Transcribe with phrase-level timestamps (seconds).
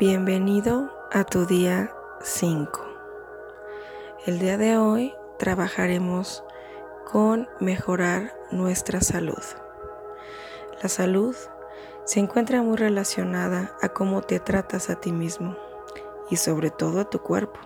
[0.00, 2.80] Bienvenido a tu día 5.
[4.26, 6.42] El día de hoy trabajaremos
[7.04, 9.38] con mejorar nuestra salud.
[10.82, 11.36] La salud
[12.06, 15.56] se encuentra muy relacionada a cómo te tratas a ti mismo
[16.28, 17.60] y sobre todo a tu cuerpo.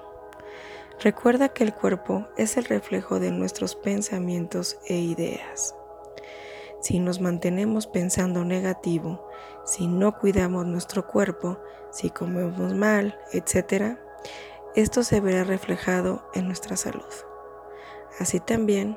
[1.01, 5.78] Recuerda que el cuerpo es el reflejo de nuestros pensamientos e ideas.
[6.81, 9.27] Si nos mantenemos pensando negativo,
[9.65, 11.59] si no cuidamos nuestro cuerpo,
[11.91, 13.99] si comemos mal, etc.,
[14.75, 17.03] esto se verá reflejado en nuestra salud.
[18.21, 18.97] Así también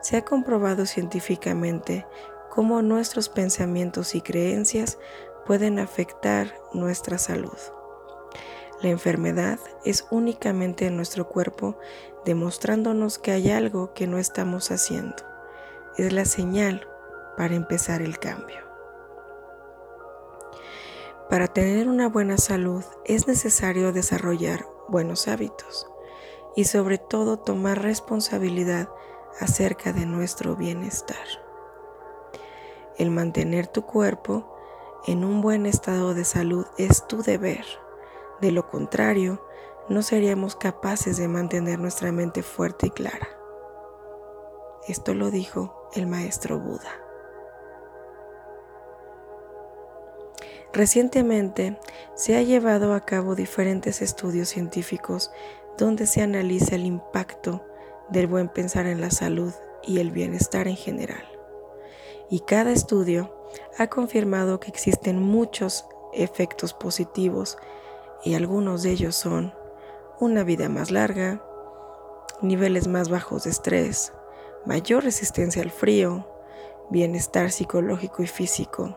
[0.00, 2.06] se ha comprobado científicamente
[2.50, 4.98] cómo nuestros pensamientos y creencias
[5.46, 7.56] pueden afectar nuestra salud.
[8.82, 11.78] La enfermedad es únicamente en nuestro cuerpo
[12.24, 15.16] demostrándonos que hay algo que no estamos haciendo.
[15.96, 16.88] Es la señal
[17.36, 18.60] para empezar el cambio.
[21.30, 25.86] Para tener una buena salud es necesario desarrollar buenos hábitos
[26.56, 28.88] y sobre todo tomar responsabilidad
[29.40, 31.26] acerca de nuestro bienestar.
[32.98, 34.54] El mantener tu cuerpo
[35.06, 37.64] en un buen estado de salud es tu deber
[38.42, 39.40] de lo contrario,
[39.88, 43.28] no seríamos capaces de mantener nuestra mente fuerte y clara.
[44.88, 46.90] Esto lo dijo el maestro Buda.
[50.72, 51.78] Recientemente
[52.14, 55.30] se ha llevado a cabo diferentes estudios científicos
[55.76, 57.64] donde se analiza el impacto
[58.08, 61.24] del buen pensar en la salud y el bienestar en general.
[62.30, 63.34] Y cada estudio
[63.76, 65.84] ha confirmado que existen muchos
[66.14, 67.58] efectos positivos
[68.24, 69.52] y algunos de ellos son
[70.20, 71.42] una vida más larga,
[72.40, 74.12] niveles más bajos de estrés,
[74.64, 76.26] mayor resistencia al frío,
[76.90, 78.96] bienestar psicológico y físico,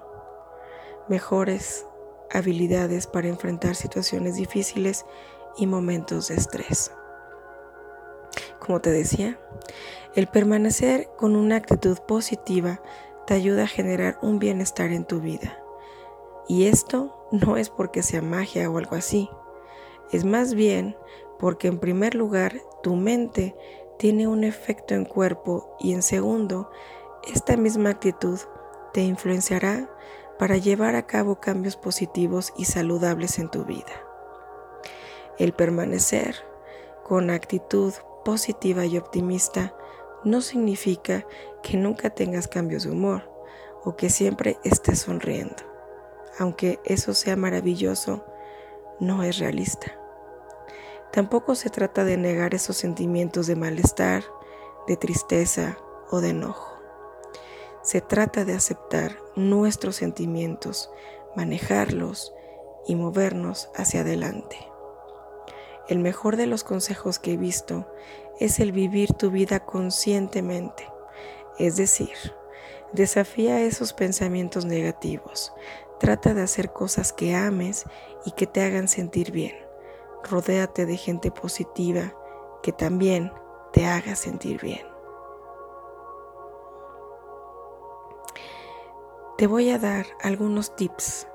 [1.07, 1.85] mejores
[2.31, 5.05] habilidades para enfrentar situaciones difíciles
[5.57, 6.91] y momentos de estrés.
[8.59, 9.39] Como te decía,
[10.15, 12.81] el permanecer con una actitud positiva
[13.27, 15.59] te ayuda a generar un bienestar en tu vida.
[16.47, 19.29] Y esto no es porque sea magia o algo así.
[20.11, 20.95] Es más bien
[21.39, 23.55] porque en primer lugar tu mente
[23.97, 26.69] tiene un efecto en cuerpo y en segundo,
[27.27, 28.39] esta misma actitud
[28.93, 29.89] te influenciará
[30.37, 34.01] para llevar a cabo cambios positivos y saludables en tu vida.
[35.37, 36.35] El permanecer
[37.03, 39.75] con actitud positiva y optimista
[40.23, 41.25] no significa
[41.61, 43.31] que nunca tengas cambios de humor
[43.83, 45.75] o que siempre estés sonriendo
[46.37, 48.25] aunque eso sea maravilloso,
[48.99, 49.97] no es realista.
[51.11, 54.23] Tampoco se trata de negar esos sentimientos de malestar,
[54.87, 55.77] de tristeza
[56.09, 56.77] o de enojo.
[57.81, 60.89] Se trata de aceptar nuestros sentimientos,
[61.35, 62.33] manejarlos
[62.87, 64.57] y movernos hacia adelante.
[65.87, 67.87] El mejor de los consejos que he visto
[68.39, 70.87] es el vivir tu vida conscientemente,
[71.59, 72.15] es decir,
[72.91, 75.53] desafía esos pensamientos negativos,
[75.99, 77.85] Trata de hacer cosas que ames
[78.25, 79.55] y que te hagan sentir bien.
[80.29, 82.13] Rodéate de gente positiva
[82.61, 83.31] que también
[83.71, 84.94] te haga sentir bien.
[89.37, 91.27] Te voy a dar algunos tips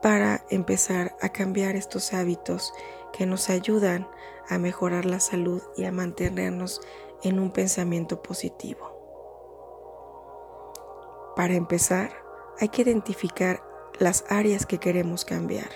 [0.00, 2.72] para empezar a cambiar estos hábitos
[3.12, 4.08] que nos ayudan
[4.48, 6.80] a mejorar la salud y a mantenernos
[7.22, 8.96] en un pensamiento positivo.
[11.36, 12.14] Para empezar,
[12.58, 13.62] hay que identificar
[13.98, 15.68] las áreas que queremos cambiar.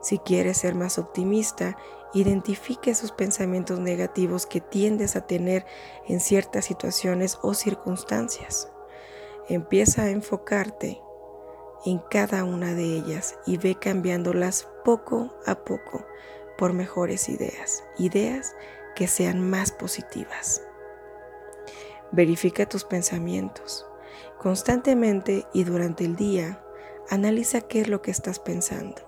[0.00, 1.76] Si quieres ser más optimista,
[2.14, 5.66] identifique esos pensamientos negativos que tiendes a tener
[6.06, 8.71] en ciertas situaciones o circunstancias.
[9.48, 11.00] Empieza a enfocarte
[11.84, 16.06] en cada una de ellas y ve cambiándolas poco a poco
[16.56, 18.54] por mejores ideas, ideas
[18.94, 20.62] que sean más positivas.
[22.12, 23.86] Verifica tus pensamientos.
[24.38, 26.62] Constantemente y durante el día,
[27.10, 29.02] analiza qué es lo que estás pensando.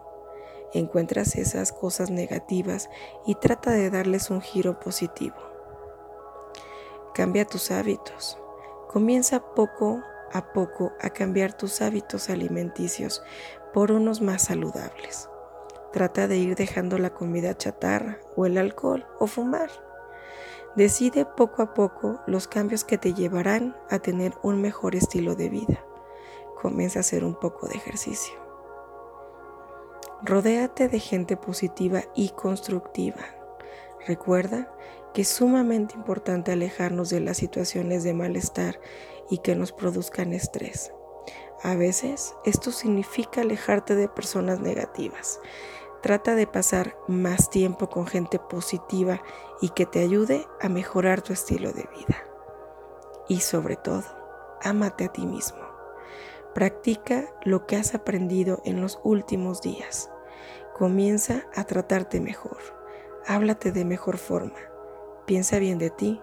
[0.73, 2.91] Encuentras esas cosas negativas
[3.25, 5.37] y trata de darles un giro positivo.
[7.15, 8.39] Cambia tus hábitos.
[8.89, 10.03] Comienza poco
[10.35, 13.23] a poco a cambiar tus hábitos alimenticios
[13.73, 15.31] por unos más saludables.
[15.93, 19.71] Trata de ir dejando la comida chatarra o el alcohol o fumar.
[20.75, 25.49] Decide poco a poco los cambios que te llevarán a tener un mejor estilo de
[25.49, 25.85] vida.
[26.61, 28.35] Comienza a hacer un poco de ejercicio.
[30.23, 33.23] Rodéate de gente positiva y constructiva.
[34.07, 34.75] Recuerda
[35.13, 38.81] que es sumamente importante alejarnos de las situaciones de malestar
[39.31, 40.93] y que nos produzcan estrés.
[41.63, 45.41] A veces esto significa alejarte de personas negativas.
[46.03, 49.23] Trata de pasar más tiempo con gente positiva
[49.63, 52.25] y que te ayude a mejorar tu estilo de vida.
[53.29, 54.05] Y sobre todo,
[54.63, 55.63] ámate a ti mismo.
[56.55, 60.11] Practica lo que has aprendido en los últimos días.
[60.75, 62.59] Comienza a tratarte mejor.
[63.27, 64.59] Háblate de mejor forma.
[65.25, 66.21] Piensa bien de ti.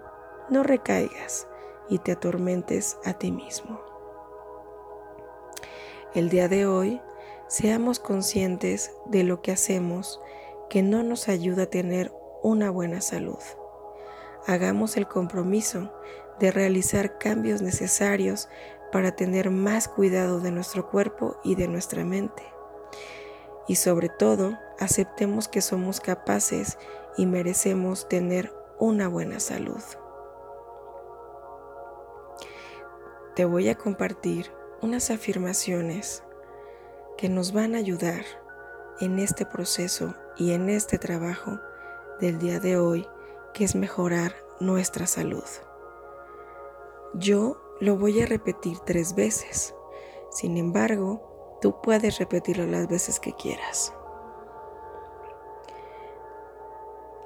[0.49, 1.47] No recaigas
[1.91, 3.79] y te atormentes a ti mismo.
[6.15, 7.01] El día de hoy,
[7.47, 10.19] seamos conscientes de lo que hacemos
[10.69, 13.37] que no nos ayuda a tener una buena salud.
[14.47, 15.93] Hagamos el compromiso
[16.39, 18.47] de realizar cambios necesarios
[18.91, 22.43] para tener más cuidado de nuestro cuerpo y de nuestra mente.
[23.67, 26.77] Y sobre todo, aceptemos que somos capaces
[27.17, 29.81] y merecemos tener una buena salud.
[33.35, 34.51] Te voy a compartir
[34.81, 36.21] unas afirmaciones
[37.17, 38.25] que nos van a ayudar
[38.99, 41.57] en este proceso y en este trabajo
[42.19, 43.07] del día de hoy,
[43.53, 45.45] que es mejorar nuestra salud.
[47.13, 49.73] Yo lo voy a repetir tres veces.
[50.29, 53.93] Sin embargo, tú puedes repetirlo las veces que quieras.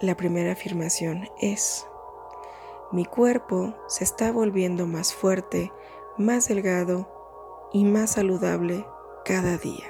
[0.01, 1.87] La primera afirmación es,
[2.91, 5.71] mi cuerpo se está volviendo más fuerte,
[6.17, 7.07] más delgado
[7.73, 8.85] y más saludable
[9.25, 9.85] cada día.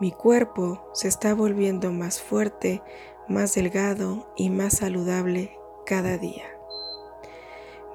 [0.00, 2.82] Mi cuerpo se está volviendo más fuerte,
[3.28, 6.44] más delgado y más saludable cada día.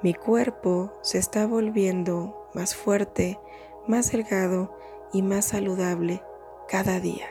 [0.02, 3.40] Mi cuerpo se está volviendo más fuerte,
[3.86, 4.76] más delgado
[5.12, 6.22] y más saludable
[6.68, 7.28] cada día.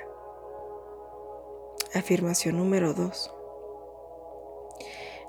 [1.93, 3.33] Afirmación número 2.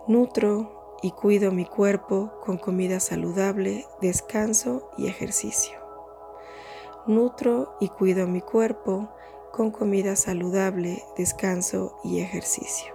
[0.09, 5.79] Nutro y cuido mi cuerpo con comida saludable, descanso y ejercicio.
[7.07, 9.11] Nutro y cuido mi cuerpo
[9.53, 12.95] con comida saludable, descanso y ejercicio.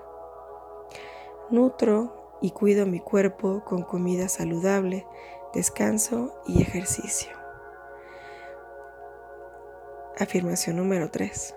[1.52, 5.06] Nutro y cuido mi cuerpo con comida saludable,
[5.54, 7.30] descanso y ejercicio.
[10.18, 11.56] Afirmación número 3.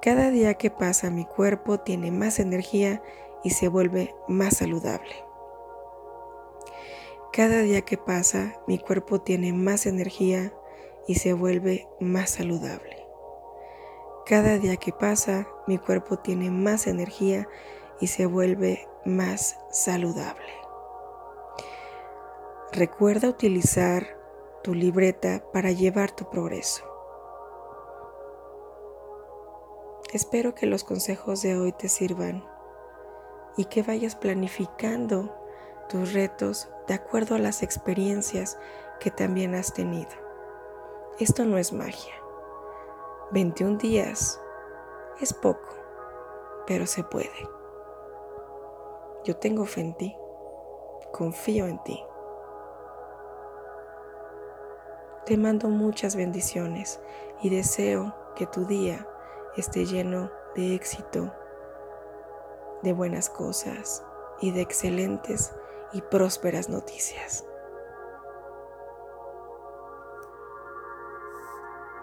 [0.00, 3.00] Cada día que pasa mi cuerpo tiene más energía
[3.44, 5.31] y se vuelve más saludable.
[7.32, 10.52] Cada día que pasa mi cuerpo tiene más energía
[11.08, 13.06] y se vuelve más saludable.
[14.26, 17.48] Cada día que pasa mi cuerpo tiene más energía
[18.00, 20.52] y se vuelve más saludable.
[22.70, 24.06] Recuerda utilizar
[24.62, 26.84] tu libreta para llevar tu progreso.
[30.12, 32.44] Espero que los consejos de hoy te sirvan
[33.56, 35.41] y que vayas planificando
[35.88, 38.58] tus retos de acuerdo a las experiencias
[39.00, 40.10] que también has tenido.
[41.18, 42.14] Esto no es magia.
[43.32, 44.40] 21 días
[45.20, 45.68] es poco,
[46.66, 47.48] pero se puede.
[49.24, 50.16] Yo tengo fe en ti,
[51.12, 52.02] confío en ti.
[55.26, 57.00] Te mando muchas bendiciones
[57.42, 59.06] y deseo que tu día
[59.56, 61.32] esté lleno de éxito,
[62.82, 64.04] de buenas cosas
[64.40, 65.54] y de excelentes
[65.92, 67.44] y prósperas noticias.